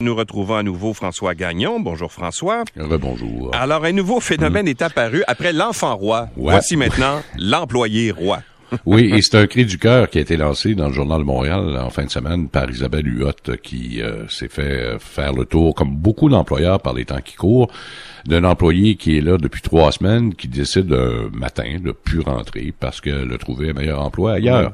[0.00, 1.80] Nous retrouvons à nouveau François Gagnon.
[1.80, 2.62] Bonjour François.
[2.76, 3.50] Rebonjour.
[3.52, 6.28] Alors, un nouveau phénomène est apparu après l'enfant roi.
[6.36, 6.52] Ouais.
[6.52, 8.38] Voici maintenant l'employé roi.
[8.86, 11.24] Oui, et c'est un cri du cœur qui a été lancé dans le Journal de
[11.24, 15.44] Montréal en fin de semaine par Isabelle Huot qui euh, s'est fait euh, faire le
[15.44, 17.70] tour, comme beaucoup d'employeurs par les temps qui courent,
[18.26, 22.74] d'un employé qui est là depuis trois semaines, qui décide un matin de plus rentrer
[22.78, 24.72] parce qu'elle a trouvé un meilleur emploi ailleurs.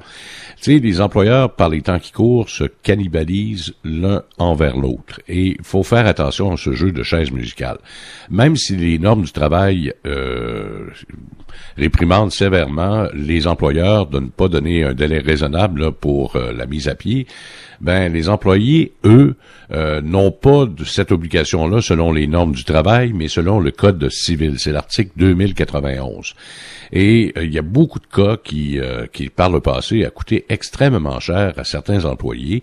[0.60, 5.20] Tu sais, les employeurs, par les temps qui courent, se cannibalisent l'un envers l'autre.
[5.28, 7.78] Et il faut faire attention à ce jeu de chaises musicales.
[8.30, 10.88] Même si les normes du travail euh,
[11.76, 16.88] réprimandent sévèrement les employeurs de ne pas donner un délai raisonnable pour euh, la mise
[16.88, 17.26] à pied,
[17.80, 19.36] ben les employés, eux,
[19.72, 24.08] euh, n'ont pas de cette obligation-là selon les normes du travail, mais selon le Code
[24.10, 24.58] civil.
[24.58, 26.34] C'est l'article 2091.
[26.92, 30.10] Et euh, il y a beaucoup de cas qui, euh, qui, par le passé, a
[30.10, 32.62] coûté extrêmement cher à certains employés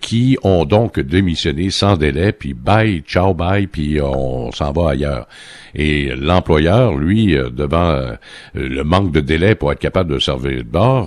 [0.00, 5.28] qui ont donc démissionné sans délai, puis bye, ciao, bye, puis on s'en va ailleurs.
[5.74, 8.16] Et l'employeur, lui, devant
[8.54, 10.49] le manque de délai pour être capable de servir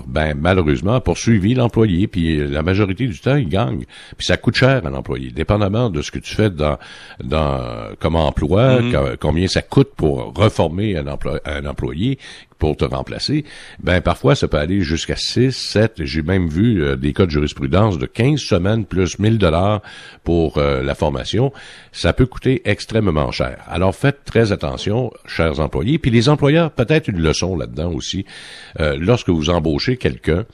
[0.08, 3.86] ben malheureusement a poursuivi l'employé, puis euh, la majorité du temps, il gagne.
[4.18, 6.78] Puis ça coûte cher à l'employé, dépendamment de ce que tu fais dans,
[7.24, 7.60] dans
[8.00, 12.18] comme emploi, co- combien ça coûte pour reformer un, emploi- un employé
[12.64, 13.44] pour te remplacer,
[13.82, 17.30] ben parfois ça peut aller jusqu'à 6, 7, j'ai même vu euh, des cas de
[17.30, 19.82] jurisprudence de 15 semaines plus 1000 dollars
[20.24, 21.52] pour euh, la formation,
[21.92, 23.58] ça peut coûter extrêmement cher.
[23.68, 28.26] Alors faites très attention, chers employés, puis les employeurs, peut-être une leçon là-dedans aussi,
[28.80, 30.46] Euh, lorsque vous embauchez quelqu'un,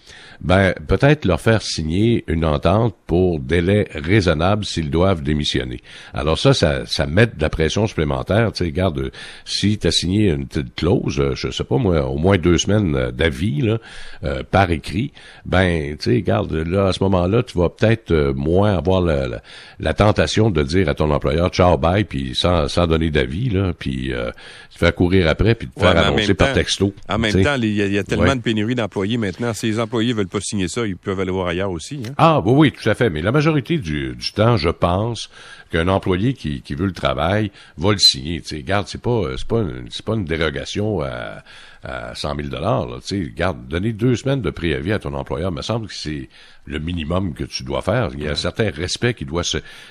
[0.42, 5.82] ben peut-être leur faire signer une entente pour délai raisonnable s'ils doivent démissionner.
[6.14, 8.52] Alors ça, ça, ça met de la pression supplémentaire.
[8.52, 9.12] Tu sais, regarde, euh,
[9.46, 13.12] si tu as signé une clause, je sais pas moi, au moins deux semaines euh,
[13.12, 13.78] d'avis là,
[14.24, 15.12] euh, par écrit,
[15.46, 19.28] ben tu sais, regarde, là à ce moment-là, tu vas peut-être euh, moins avoir la,
[19.28, 19.42] la,
[19.80, 23.74] la tentation de dire à ton employeur ciao bye puis sans, sans donner d'avis là,
[23.78, 24.32] puis euh,
[24.74, 26.94] te faire courir après puis te Ouais, faire annoncer par temps- texto.
[27.08, 28.36] En même temps, il y, a- il y a tellement Ouais.
[28.36, 29.54] de pénurie d'employés maintenant.
[29.54, 32.02] Si les employés veulent pas signer ça, ils peuvent aller voir ailleurs aussi.
[32.08, 32.14] hein.
[32.18, 33.10] Ah, oui, oui, tout à fait.
[33.10, 35.30] Mais la majorité du, du temps, je pense
[35.72, 38.42] qu'un employé qui, qui veut le travail va le signer.
[38.42, 41.44] Tu sais, garde, c'est pas, c'est pas, une, c'est pas une dérogation à,
[41.84, 42.88] à 100 000 dollars.
[43.06, 46.30] Tu sais, garde, donner deux semaines de préavis à ton employeur, me semble que c'est
[46.66, 48.12] le minimum que tu dois faire.
[48.14, 49.44] Il y a un certain respect qui doit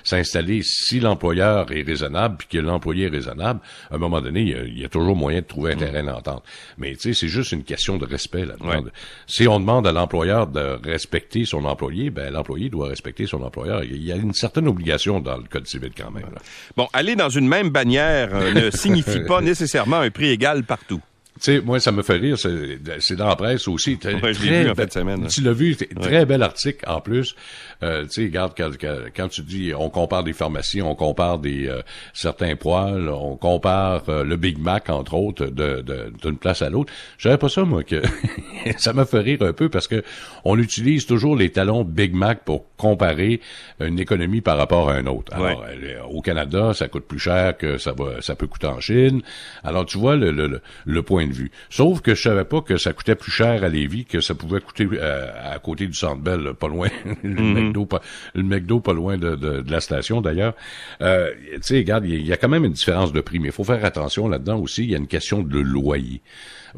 [0.04, 3.60] s'installer si l'employeur est raisonnable puis que l'employé est raisonnable.
[3.90, 5.76] À un moment donné, il y a, il y a toujours moyen de trouver un
[5.76, 6.44] terrain d'entente.
[6.76, 8.84] Mais tu sais, c'est juste une question de respect là-dedans.
[8.84, 8.90] Ouais.
[9.26, 13.82] Si on demande à l'employeur de respecter son employé, ben l'employé doit respecter son employeur.
[13.82, 16.22] Il y a une certaine obligation dans le code civil quand même.
[16.32, 16.40] là.
[16.76, 21.00] Bon, aller dans une même bannière euh, ne signifie pas nécessairement un prix égal partout.
[21.40, 22.36] Tu sais, moi, ça me fait rire.
[22.38, 23.96] C'est dans la presse aussi.
[23.98, 25.26] Très- Ouais, je l'ai très vu en be- fin de semaine.
[25.28, 27.34] Tu l'as vu, très bel article en plus.
[27.82, 28.70] Euh, tu sais, regarde, quand,
[29.16, 31.80] quand, tu dis, on compare des pharmacies, on compare des euh,
[32.12, 36.70] certains poils, on compare euh, le Big Mac, entre autres, de- de- d'une place à
[36.70, 36.92] l'autre.
[37.18, 38.02] Je savais pas ça, moi, que
[38.78, 40.02] ça me fait rire un peu parce que
[40.44, 43.40] on utilise toujours les talons Big Mac pour comparer
[43.80, 45.32] une économie par rapport à un autre.
[45.34, 45.96] Alors, Ouais.
[46.10, 49.22] au Canada, ça coûte plus cher que ça va, ça peut coûter en Chine.
[49.62, 51.50] Alors, tu vois le, le, le- le point de vue.
[51.70, 54.60] Sauf que je savais pas que ça coûtait plus cher à Lévis que ça pouvait
[54.60, 56.88] coûter euh, à côté du Centre Bell, pas loin.
[57.22, 58.00] le, McDo, pas,
[58.34, 60.54] le McDo, pas loin de, de, de la station, d'ailleurs.
[61.02, 63.20] Euh, tu sais, regarde, il y, a- il y a quand même une différence de
[63.20, 64.84] prix, mais il faut faire attention là-dedans aussi.
[64.84, 66.20] Il y a une question de loyer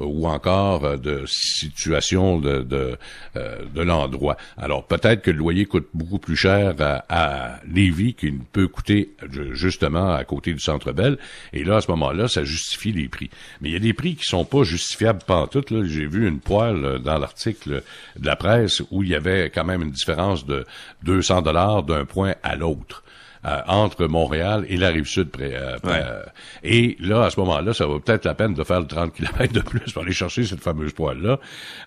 [0.00, 2.96] euh, ou encore euh, de situation de, de,
[3.36, 4.36] euh, de l'endroit.
[4.56, 8.68] Alors peut-être que le loyer coûte beaucoup plus cher à, à Lévis qu'il ne peut
[8.68, 9.10] coûter
[9.52, 11.18] justement à côté du Centre Bell.
[11.52, 13.30] Et là, à ce moment-là, ça justifie les prix.
[13.60, 15.70] Mais il y a des prix qui sont pas justifiables pantoute.
[15.70, 15.84] Là.
[15.84, 17.82] J'ai vu une poêle euh, dans l'article
[18.16, 20.66] de la presse où il y avait quand même une différence de
[21.04, 23.02] 200 dollars d'un point à l'autre.
[23.44, 25.30] Euh, entre Montréal et la rive sud.
[25.30, 26.00] Près, euh, Ouais.
[26.04, 26.22] euh,
[26.62, 29.52] et là, à ce moment-là, ça vaut peut-être la peine de faire le 30 km
[29.52, 31.38] de plus pour aller chercher cette fameuse poêle-là.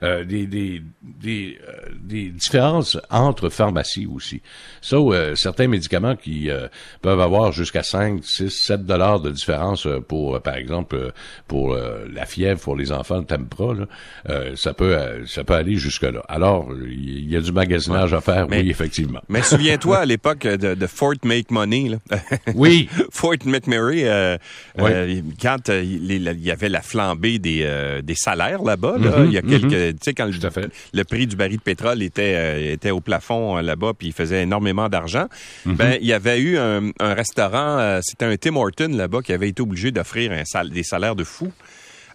[0.02, 4.42] Euh, des, des, des, euh, des différences entre pharmacies aussi.
[4.82, 6.68] Ça, euh, certains médicaments qui euh,
[7.02, 11.12] peuvent avoir jusqu'à 5, 6, 7 dollars de différence pour, par exemple,
[11.48, 13.86] pour euh, la fièvre pour les enfants, le Tempra, là,
[14.30, 14.98] euh, ça peut
[15.28, 16.22] ça peut aller jusque-là.
[16.28, 19.22] Alors, il y a du magasinage à faire, Mais- oui, effectivement.
[19.30, 21.14] Mais souviens-toi à l'époque de, de Fort
[21.50, 21.98] Make Money, là.
[22.56, 24.38] Oui, Fort McMurray, euh,
[24.78, 24.92] Oui.
[24.94, 29.34] euh, quand euh, il y avait la flambée des, des salaires là-bas, là, Mhm, il
[29.34, 29.70] y a quelques,
[30.00, 33.94] tu sais, quand le, le prix du baril de pétrole était, était au plafond là-bas,
[33.98, 35.28] puis il faisait énormément d'argent,
[35.66, 35.76] Mhm.
[35.76, 39.50] ben il y avait eu un, un restaurant, c'était un Tim Horton là-bas qui avait
[39.50, 41.52] été obligé d'offrir sal- des salaires de fou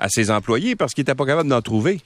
[0.00, 2.00] à ses employés parce qu'il était pas capable d'en trouver.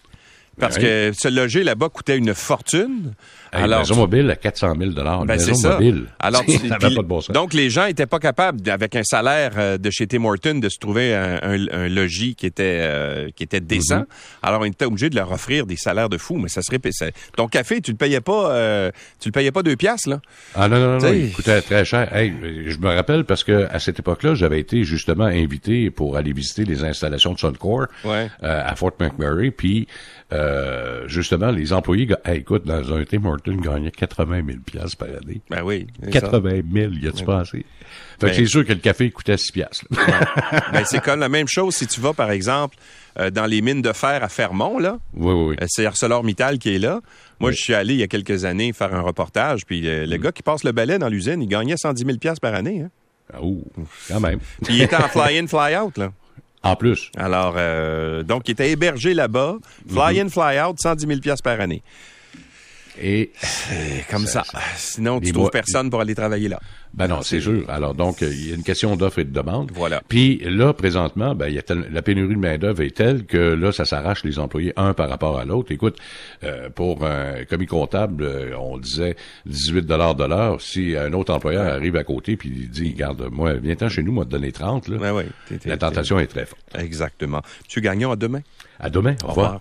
[0.60, 3.14] Parce que se loger là-bas coûtait une fortune.
[3.54, 5.70] Hey, une maison mobile à 400 000 Une Ben, maison ça.
[5.74, 6.06] mobile.
[6.18, 7.34] Alors, tu- pas de bon sens.
[7.34, 10.68] Donc, les gens étaient pas capables, avec un salaire euh, de chez Tim Horton, de
[10.70, 14.00] se trouver un, un- un logis qui était euh, qui était décent.
[14.00, 14.06] Mhm.
[14.42, 16.78] Alors, on était obligé de leur offrir des salaires de fou, mais ça serait...
[16.92, 17.06] ça-
[17.36, 18.90] Ton café, tu le payais pas euh,
[19.20, 20.20] tu le payais pas deux piastres, là.
[20.54, 22.14] Ah non, non, non, non, il coûtait très cher.
[22.14, 22.32] Hey,
[22.68, 26.64] je me rappelle parce que à cette époque-là, j'avais été justement invité pour aller visiter
[26.64, 28.28] les installations de Suncor Ouais.
[28.42, 29.86] euh, à Fort McMurray, puis
[30.32, 35.08] euh, justement, les employés, hey, écoute, dans un Tim Horton, gagnaient 80 000 piastres par
[35.08, 35.40] année.
[35.50, 35.86] Ben oui.
[36.02, 36.20] c'est ça.
[36.20, 37.58] 80 000, y a-tu pensé?
[37.58, 39.84] Fait Ben- que c'est sûr que le café coûtait 6 piastres.
[39.90, 40.60] là.
[40.72, 42.76] Ben, c'est comme la même chose si tu vas, par exemple,
[43.18, 44.98] euh, dans les mines de fer à Fermont, là.
[45.14, 45.56] oui, oui, oui.
[45.60, 47.00] Euh, C'est ArcelorMittal qui est là.
[47.40, 50.10] Moi, je suis allé il y a quelques années faire un reportage, puis euh, Mm.
[50.10, 52.82] le gars qui passe le balai dans l'usine, il gagnait 110 000 piastres par année.
[52.82, 52.90] Hein.
[53.34, 53.62] Ah, Oh,
[54.08, 54.38] quand même.
[54.64, 56.12] Puis il était en fly-in, fly-out, là.
[56.64, 57.10] En plus.
[57.16, 59.56] Alors, euh, donc, il était hébergé là-bas,
[59.88, 61.82] fly-in, fly-out, 110 000 piastres par année.
[63.00, 63.32] Et
[64.10, 64.42] comme ça.
[64.76, 66.60] Sinon, tu trouves personne pour aller travailler là.
[66.94, 67.64] Ben non, c'est sûr.
[67.70, 69.70] Alors donc, euh, il y a une question d'offre et de demande.
[69.74, 70.02] Voilà.
[70.08, 73.38] Puis là, présentement, ben, il y a tel- la pénurie de main-d'œuvre est telle que
[73.38, 75.72] là, ça s'arrache les employés un par rapport à l'autre.
[75.72, 75.96] Écoute,
[76.44, 79.16] euh, pour un commis comptable, euh, on disait
[79.46, 80.60] 18 dollars de l'heure.
[80.60, 84.12] Si un autre employeur arrive à côté puis il dit, regarde, moi, viens-t'en chez nous,
[84.12, 85.26] moi, te donner 30, là, Ouais, ouais.
[85.64, 86.60] La tentation est très forte.
[86.78, 87.40] Exactement.
[87.66, 88.42] Monsieur Gagnon, à demain.
[88.78, 89.14] À demain.
[89.24, 89.60] Au, revoir.